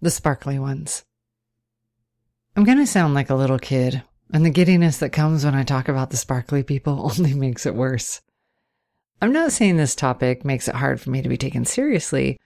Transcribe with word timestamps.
the 0.00 0.10
sparkly 0.10 0.58
ones. 0.58 1.04
I'm 2.56 2.64
going 2.64 2.78
to 2.78 2.86
sound 2.86 3.14
like 3.14 3.30
a 3.30 3.34
little 3.34 3.58
kid, 3.58 4.02
and 4.32 4.44
the 4.44 4.50
giddiness 4.50 4.98
that 4.98 5.10
comes 5.10 5.44
when 5.44 5.54
I 5.54 5.62
talk 5.62 5.88
about 5.88 6.10
the 6.10 6.16
sparkly 6.16 6.62
people 6.62 7.10
only 7.18 7.34
makes 7.34 7.66
it 7.66 7.74
worse. 7.74 8.20
I'm 9.20 9.32
not 9.32 9.52
saying 9.52 9.76
this 9.76 9.94
topic 9.94 10.44
makes 10.44 10.68
it 10.68 10.74
hard 10.74 11.00
for 11.00 11.10
me 11.10 11.22
to 11.22 11.28
be 11.28 11.36
taken 11.36 11.64
seriously, 11.64 12.38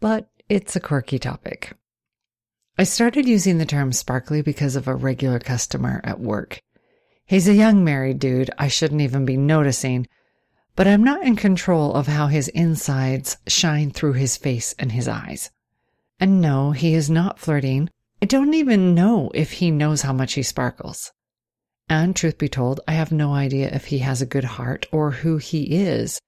but 0.00 0.28
it's 0.48 0.76
a 0.76 0.80
quirky 0.80 1.18
topic. 1.18 1.72
I 2.78 2.84
started 2.84 3.26
using 3.26 3.58
the 3.58 3.66
term 3.66 3.92
sparkly 3.92 4.40
because 4.40 4.76
of 4.76 4.86
a 4.86 4.94
regular 4.94 5.40
customer 5.40 6.00
at 6.04 6.20
work. 6.20 6.60
He's 7.26 7.48
a 7.48 7.54
young 7.54 7.84
married 7.84 8.20
dude 8.20 8.50
I 8.56 8.68
shouldn't 8.68 9.00
even 9.00 9.24
be 9.24 9.36
noticing, 9.36 10.06
but 10.76 10.86
I'm 10.86 11.02
not 11.02 11.24
in 11.24 11.34
control 11.34 11.94
of 11.94 12.06
how 12.06 12.28
his 12.28 12.48
insides 12.48 13.36
shine 13.48 13.90
through 13.90 14.12
his 14.12 14.36
face 14.36 14.74
and 14.78 14.92
his 14.92 15.08
eyes. 15.08 15.50
And 16.20 16.40
no, 16.40 16.72
he 16.72 16.94
is 16.94 17.08
not 17.08 17.38
flirting. 17.38 17.90
I 18.20 18.26
don't 18.26 18.54
even 18.54 18.94
know 18.94 19.30
if 19.34 19.52
he 19.52 19.70
knows 19.70 20.02
how 20.02 20.12
much 20.12 20.34
he 20.34 20.42
sparkles. 20.42 21.12
And 21.88 22.14
truth 22.14 22.38
be 22.38 22.48
told, 22.48 22.80
I 22.88 22.92
have 22.92 23.12
no 23.12 23.32
idea 23.32 23.70
if 23.72 23.86
he 23.86 23.98
has 23.98 24.20
a 24.20 24.26
good 24.26 24.44
heart 24.44 24.86
or 24.92 25.12
who 25.12 25.38
he 25.38 25.76
is. 25.76 26.20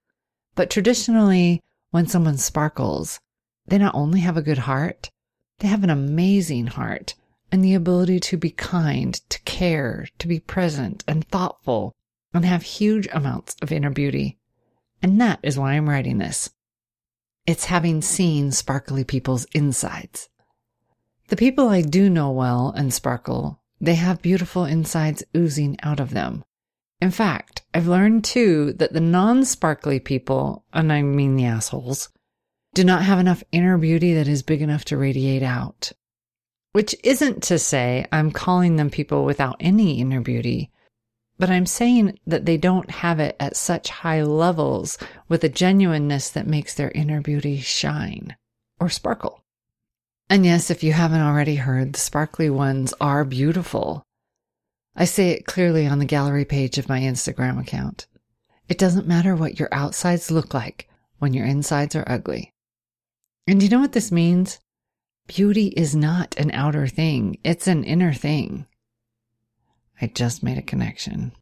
But 0.55 0.71
traditionally, 0.71 1.61
when 1.91 2.07
someone 2.07 2.39
sparkles, 2.39 3.21
they 3.67 3.79
not 3.79 3.95
only 3.95 4.21
have 4.21 4.37
a 4.37 4.43
good 4.43 4.59
heart, 4.59 5.11
they 5.59 5.69
have 5.69 5.85
an 5.85 5.91
amazing 5.91 6.69
heart 6.69 7.15
and 7.53 7.65
the 7.65 7.75
ability 7.75 8.21
to 8.21 8.37
be 8.37 8.51
kind, 8.51 9.15
to 9.29 9.41
care, 9.41 10.07
to 10.19 10.29
be 10.29 10.39
present 10.39 11.05
and 11.09 11.27
thoughtful, 11.27 11.95
and 12.33 12.45
have 12.45 12.63
huge 12.63 13.09
amounts 13.13 13.57
of 13.61 13.73
inner 13.73 13.91
beauty. 13.91 14.39
And 15.03 15.21
that 15.21 15.41
is 15.43 15.59
why 15.59 15.73
I'm 15.73 15.89
writing 15.89 16.19
this. 16.19 16.51
It's 17.47 17.67
having 17.67 18.03
seen 18.03 18.53
sparkly 18.53 19.05
people's 19.05 19.47
insides. 19.53 20.29
The 21.29 21.37
people 21.37 21.69
I 21.69 21.83
do 21.83 22.11
know 22.11 22.31
well 22.31 22.73
and 22.77 22.93
sparkle, 22.93 23.61
they 23.81 23.95
have 23.95 24.23
beautiful 24.23 24.65
insides 24.65 25.23
oozing 25.37 25.77
out 25.83 26.01
of 26.01 26.11
them. 26.11 26.45
In 27.01 27.11
fact, 27.11 27.63
I've 27.73 27.87
learned 27.87 28.25
too 28.25 28.75
that 28.75 28.93
the 28.93 29.01
non 29.01 29.45
sparkly 29.45 30.01
people, 30.01 30.65
and 30.73 30.93
I 30.93 31.03
mean 31.03 31.37
the 31.37 31.47
assholes, 31.47 32.11
do 32.75 32.85
not 32.85 33.03
have 33.05 33.19
enough 33.19 33.43
inner 33.53 33.79
beauty 33.79 34.15
that 34.15 34.29
is 34.29 34.43
big 34.43 34.61
enough 34.61 34.85
to 34.87 34.97
radiate 34.97 35.43
out. 35.43 35.93
Which 36.73 36.95
isn't 37.03 37.43
to 37.45 37.59
say 37.59 38.07
I'm 38.13 38.31
calling 38.31 38.77
them 38.77 38.91
people 38.91 39.25
without 39.25 39.57
any 39.61 40.01
inner 40.01 40.21
beauty 40.21 40.71
but 41.41 41.49
I'm 41.49 41.65
saying 41.65 42.19
that 42.27 42.45
they 42.45 42.59
don't 42.59 42.91
have 42.91 43.19
it 43.19 43.35
at 43.41 43.57
such 43.57 43.89
high 43.89 44.23
levels 44.23 44.99
with 45.27 45.43
a 45.43 45.49
genuineness 45.49 46.29
that 46.29 46.47
makes 46.47 46.75
their 46.75 46.91
inner 46.91 47.23
beauty 47.23 47.57
shine 47.57 48.37
or 48.79 48.91
sparkle. 48.91 49.43
And 50.29 50.45
yes, 50.45 50.71
if 50.71 50.85
you 50.85 50.93
haven't 50.93 51.23
already 51.23 51.55
heard, 51.55 51.95
the 51.95 51.99
sparkly 51.99 52.51
ones 52.51 52.93
are 53.01 53.25
beautiful. 53.25 54.05
I 54.95 55.07
say 55.07 55.31
it 55.31 55.47
clearly 55.47 55.87
on 55.87 55.99
the 55.99 56.05
gallery 56.05 56.45
page 56.45 56.77
of 56.77 56.91
my 56.91 57.01
Instagram 57.01 57.59
account. 57.59 58.07
It 58.69 58.77
doesn't 58.77 59.09
matter 59.09 59.35
what 59.35 59.59
your 59.59 59.71
outsides 59.73 60.31
look 60.31 60.53
like 60.53 60.91
when 61.21 61.33
your 61.33 61.47
insides 61.47 61.97
are 61.97 62.05
ugly. 62.07 62.53
And 63.47 63.63
you 63.63 63.71
know 63.71 63.81
what 63.81 63.93
this 63.93 64.13
means? 64.13 64.59
Beauty 65.27 65.69
is 65.69 65.97
not 65.97 66.37
an 66.37 66.51
outer 66.51 66.87
thing, 66.87 67.39
it's 67.45 67.67
an 67.67 67.83
inner 67.83 68.13
thing. 68.13 68.67
I 70.01 70.07
just 70.07 70.43
made 70.43 70.59
a 70.59 70.63
connection. 70.63 71.33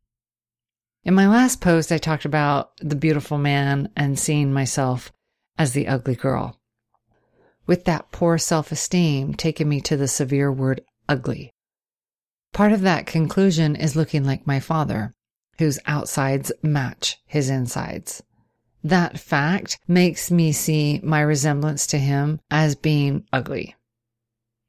In 1.05 1.14
my 1.14 1.28
last 1.28 1.61
post, 1.61 1.92
I 1.92 1.98
talked 1.98 2.25
about 2.25 2.77
the 2.78 2.97
beautiful 2.97 3.39
man 3.39 3.91
and 3.97 4.19
seeing 4.19 4.53
myself 4.53 5.12
as 5.56 5.73
the 5.73 5.89
ugly 5.89 6.14
girl. 6.14 6.61
With 7.67 7.84
that 7.84 8.11
poor 8.12 8.39
self 8.39 8.73
esteem 8.73 9.34
taking 9.34 9.69
me 9.69 9.81
to 9.83 9.97
the 9.97 10.09
severe 10.09 10.51
word 10.51 10.83
ugly. 11.09 11.53
Part 12.53 12.73
of 12.73 12.81
that 12.83 13.06
conclusion 13.06 13.77
is 13.77 13.97
looking 13.97 14.25
like 14.25 14.47
my 14.47 14.59
father, 14.59 15.14
whose 15.58 15.79
outsides 15.86 16.51
match 16.63 17.19
his 17.27 17.51
insides. 17.51 18.23
That 18.83 19.19
fact 19.19 19.79
makes 19.86 20.30
me 20.30 20.52
see 20.52 21.01
my 21.02 21.20
resemblance 21.20 21.86
to 21.89 21.98
him 21.98 22.40
as 22.51 22.75
being 22.75 23.25
ugly. 23.33 23.77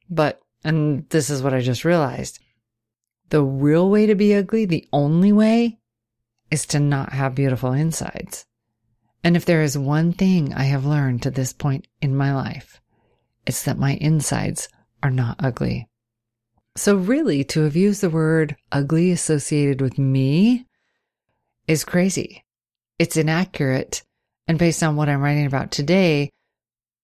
But, 0.10 0.42
and 0.64 1.08
this 1.10 1.30
is 1.30 1.42
what 1.42 1.54
I 1.54 1.62
just 1.62 1.86
realized, 1.86 2.40
the 3.30 3.44
real 3.44 3.90
way 3.90 4.06
to 4.06 4.16
be 4.16 4.34
ugly, 4.34 4.66
the 4.66 4.88
only 4.92 5.32
way, 5.32 5.80
is 6.52 6.66
to 6.68 6.80
not 6.80 7.14
have 7.14 7.36
beautiful 7.36 7.74
insides. 7.74 8.46
And 9.24 9.36
if 9.36 9.46
there 9.46 9.62
is 9.62 9.78
one 9.78 10.14
thing 10.14 10.54
I 10.54 10.64
have 10.64 10.86
learned 10.86 11.24
to 11.24 11.32
this 11.32 11.54
point 11.54 11.88
in 12.02 12.16
my 12.16 12.34
life, 12.34 12.82
it's 13.46 13.64
that 13.64 13.78
my 13.78 13.96
insides 13.96 14.70
are 15.04 15.12
not 15.12 15.36
ugly. 15.40 15.88
So, 16.76 16.96
really, 16.96 17.44
to 17.46 17.62
have 17.62 17.76
used 17.76 18.02
the 18.02 18.10
word 18.10 18.56
ugly 18.72 19.12
associated 19.12 19.82
with 19.82 19.98
me 19.98 20.66
is 21.68 21.84
crazy. 21.84 22.46
It's 22.98 23.18
inaccurate. 23.18 24.04
And 24.48 24.58
based 24.58 24.82
on 24.82 24.96
what 24.96 25.10
I'm 25.10 25.22
writing 25.22 25.46
about 25.46 25.72
today, 25.72 26.32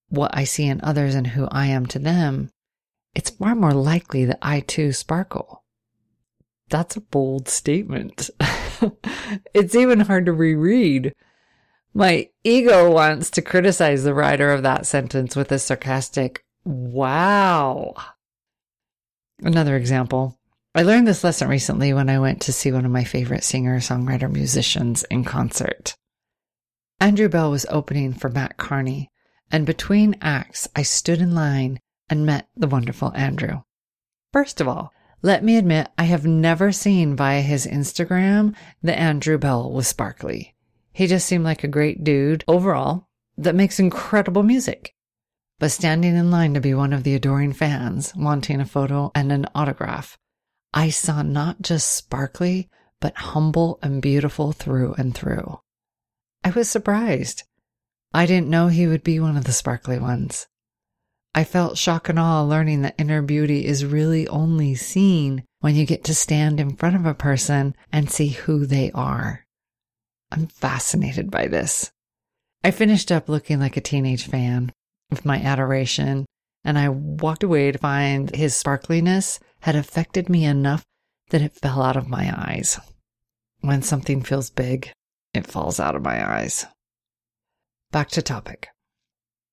what 0.09 0.31
I 0.33 0.45
see 0.45 0.65
in 0.65 0.81
others 0.81 1.13
and 1.13 1.27
who 1.27 1.47
I 1.51 1.67
am 1.67 1.85
to 1.87 1.99
them, 1.99 2.49
it's 3.13 3.29
far 3.29 3.55
more 3.55 3.73
likely 3.73 4.25
that 4.25 4.39
I 4.41 4.61
too 4.61 4.93
sparkle. 4.93 5.64
That's 6.69 6.95
a 6.95 7.01
bold 7.01 7.47
statement. 7.47 8.29
it's 9.53 9.75
even 9.75 10.01
hard 10.01 10.25
to 10.25 10.33
reread. 10.33 11.13
My 11.93 12.29
ego 12.43 12.91
wants 12.91 13.29
to 13.31 13.41
criticize 13.41 14.03
the 14.03 14.13
writer 14.13 14.51
of 14.51 14.63
that 14.63 14.85
sentence 14.85 15.35
with 15.35 15.51
a 15.51 15.59
sarcastic, 15.59 16.43
wow. 16.65 17.93
Another 19.41 19.75
example. 19.75 20.37
I 20.73 20.81
learned 20.81 21.07
this 21.07 21.23
lesson 21.23 21.47
recently 21.47 21.93
when 21.93 22.09
I 22.09 22.19
went 22.19 22.41
to 22.41 22.53
see 22.53 22.71
one 22.71 22.83
of 22.85 22.91
my 22.91 23.05
favorite 23.05 23.45
singer 23.45 23.79
songwriter 23.79 24.29
musicians 24.29 25.03
in 25.03 25.23
concert. 25.23 25.95
Andrew 26.99 27.29
Belle 27.29 27.51
was 27.51 27.65
opening 27.69 28.13
for 28.13 28.29
Matt 28.29 28.57
Kearney, 28.57 29.09
and 29.51 29.65
between 29.65 30.17
acts, 30.21 30.67
I 30.75 30.81
stood 30.81 31.21
in 31.21 31.35
line 31.35 31.79
and 32.09 32.25
met 32.25 32.49
the 32.57 32.67
wonderful 32.67 33.13
Andrew. 33.15 33.61
First 34.33 34.59
of 34.59 34.67
all, 34.67 34.91
let 35.25 35.43
me 35.43 35.57
admit, 35.57 35.89
I 35.97 36.03
have 36.03 36.27
never 36.27 36.71
seen 36.71 37.15
via 37.15 37.41
his 37.41 37.65
Instagram 37.65 38.55
that 38.83 38.99
Andrew 38.99 39.39
Belle 39.39 39.71
was 39.71 39.87
sparkly. 39.87 40.53
He 40.93 41.07
just 41.07 41.25
seemed 41.25 41.43
like 41.43 41.63
a 41.63 41.67
great 41.67 42.03
dude 42.03 42.43
overall 42.47 43.07
that 43.35 43.55
makes 43.55 43.79
incredible 43.79 44.43
music. 44.43 44.93
But 45.57 45.71
standing 45.71 46.15
in 46.15 46.29
line 46.29 46.53
to 46.53 46.61
be 46.61 46.75
one 46.75 46.93
of 46.93 47.01
the 47.01 47.15
adoring 47.15 47.53
fans, 47.53 48.13
wanting 48.15 48.61
a 48.61 48.65
photo 48.65 49.11
and 49.15 49.31
an 49.31 49.47
autograph, 49.55 50.19
I 50.75 50.91
saw 50.91 51.23
not 51.23 51.59
just 51.59 51.89
sparkly, 51.89 52.69
but 53.01 53.17
humble 53.17 53.79
and 53.81 54.03
beautiful 54.03 54.51
through 54.51 54.93
and 54.93 55.15
through. 55.15 55.59
I 56.43 56.51
was 56.51 56.69
surprised. 56.69 57.45
I 58.13 58.27
didn't 58.27 58.51
know 58.51 58.67
he 58.67 58.85
would 58.85 59.03
be 59.03 59.19
one 59.19 59.37
of 59.37 59.45
the 59.45 59.53
sparkly 59.53 59.97
ones. 59.97 60.45
I 61.37 61.43
felt 61.43 61.77
shock 61.77 62.07
and 62.07 62.17
awe 62.17 62.43
learning 62.43 62.83
that 62.83 62.95
inner 62.97 63.21
beauty 63.21 63.65
is 63.65 63.83
really 63.83 64.25
only 64.29 64.73
seen 64.73 65.43
when 65.59 65.75
you 65.75 65.85
get 65.85 66.05
to 66.05 66.15
stand 66.15 66.61
in 66.61 66.77
front 66.77 66.95
of 66.95 67.05
a 67.05 67.13
person 67.13 67.75
and 67.91 68.09
see 68.09 68.29
who 68.29 68.65
they 68.65 68.89
are. 68.93 69.43
I'm 70.31 70.47
fascinated 70.47 71.29
by 71.29 71.47
this. 71.47 71.91
I 72.63 72.71
finished 72.71 73.11
up 73.11 73.27
looking 73.27 73.59
like 73.59 73.75
a 73.75 73.81
teenage 73.81 74.27
fan 74.27 74.71
with 75.09 75.25
my 75.25 75.41
adoration, 75.41 76.25
and 76.63 76.79
I 76.79 76.87
walked 76.87 77.43
away 77.43 77.69
to 77.69 77.77
find 77.79 78.33
his 78.33 78.55
sparkliness 78.55 79.37
had 79.59 79.75
affected 79.75 80.29
me 80.29 80.45
enough 80.45 80.85
that 81.31 81.41
it 81.41 81.59
fell 81.59 81.81
out 81.81 81.97
of 81.97 82.07
my 82.07 82.33
eyes. 82.33 82.79
When 83.59 83.81
something 83.81 84.21
feels 84.21 84.49
big, 84.49 84.89
it 85.33 85.45
falls 85.45 85.81
out 85.81 85.97
of 85.97 86.01
my 86.01 86.25
eyes. 86.25 86.65
Back 87.91 88.07
to 88.11 88.21
topic. 88.21 88.69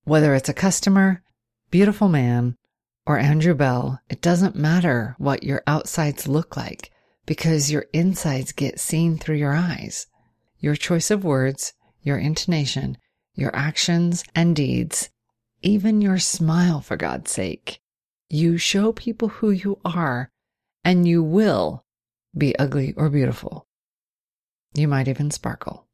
Whether 0.04 0.34
it's 0.37 0.49
a 0.49 0.54
customer, 0.54 1.22
beautiful 1.72 2.08
man, 2.08 2.55
or 3.06 3.19
Andrew 3.19 3.55
Belle, 3.55 3.99
it 4.11 4.20
doesn't 4.20 4.55
matter 4.55 5.17
what 5.19 5.43
your 5.43 5.62
outsides 5.67 6.29
look 6.29 6.55
like 6.55 6.93
because 7.25 7.73
your 7.73 7.87
insides 7.94 8.52
get 8.52 8.79
seen 8.79 9.17
through 9.17 9.37
your 9.37 9.55
eyes. 9.55 10.06
Your 10.61 10.76
choice 10.76 11.11
of 11.11 11.25
words, 11.25 11.73
your 12.02 12.19
intonation, 12.19 12.99
your 13.35 13.56
actions 13.56 14.23
and 14.35 14.55
deeds, 14.55 15.08
even 15.62 16.02
your 16.02 16.19
smile, 16.19 16.81
for 16.81 16.96
God's 16.96 17.31
sake. 17.31 17.81
You 18.29 18.58
show 18.58 18.93
people 18.93 19.29
who 19.29 19.50
you 19.50 19.79
are, 19.82 20.31
and 20.85 21.08
you 21.08 21.23
will 21.23 21.85
be 22.37 22.56
ugly 22.58 22.93
or 22.99 23.08
beautiful. 23.08 23.67
You 24.75 24.88
might 24.88 25.08
even 25.08 25.31
sparkle. 25.31 25.87